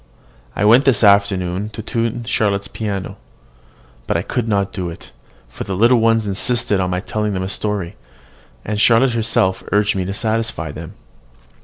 [0.55, 3.17] I went this afternoon to tune Charlotte's piano.
[4.07, 5.11] But I could not do it,
[5.47, 7.97] for the little ones insisted on my telling them a story;
[8.65, 10.95] and Charlotte herself urged me to satisfy them.